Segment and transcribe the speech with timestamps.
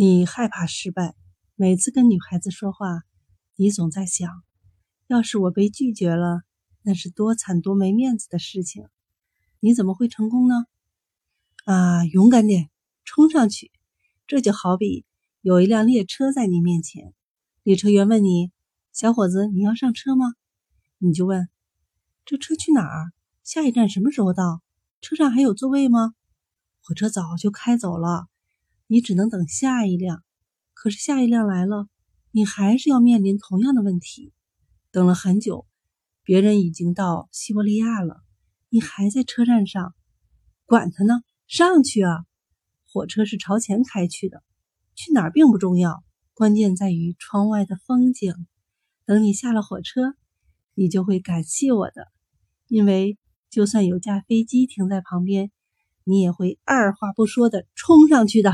[0.00, 1.16] 你害怕失败，
[1.56, 3.02] 每次跟女孩子说话，
[3.56, 4.44] 你总在想，
[5.08, 6.42] 要是我被拒绝了，
[6.82, 8.86] 那是多惨多没面子的事情。
[9.58, 10.66] 你怎么会成功呢？
[11.64, 12.70] 啊，勇敢点，
[13.04, 13.72] 冲上去！
[14.28, 15.04] 这就好比
[15.40, 17.12] 有一辆列车在你面前，
[17.64, 18.52] 列车员问你
[18.94, 20.26] ：“小伙子，你要上车吗？”
[20.98, 21.48] 你就问
[22.24, 23.10] ：“这车去哪儿？
[23.42, 24.62] 下一站什么时候到？
[25.00, 26.14] 车上还有座位吗？”
[26.86, 28.28] 火车早就开走了，
[28.88, 30.24] 你只能等下一辆。
[30.74, 31.88] 可是下一辆来了，
[32.32, 34.32] 你还是要面临同样的问题。
[34.90, 35.66] 等了很久，
[36.24, 38.22] 别人已经到西伯利亚了，
[38.70, 39.94] 你还在车站上。
[40.64, 42.24] 管他呢，上去啊！
[42.90, 44.42] 火车是朝前开去的，
[44.94, 48.34] 去哪儿并不重要，关键在于窗外的风景。
[49.04, 50.14] 等你下了火车，
[50.74, 52.08] 你就会感谢我的，
[52.66, 53.18] 因为
[53.50, 55.50] 就算有架飞机停在旁边。
[56.04, 58.52] 你也会二话不说的冲上去的。